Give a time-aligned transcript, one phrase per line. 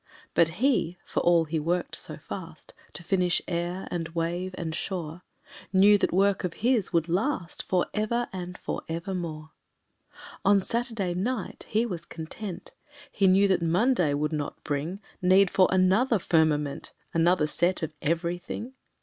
[0.33, 5.21] But He for all He worked so fast To finish air, and wave, and shore,
[5.71, 9.51] Knew that this work of His would last For ever and for evermore.
[10.43, 12.73] On Saturday night He was content,
[13.11, 18.73] He knew that Monday would not bring Need for another firmament, Another set of everything.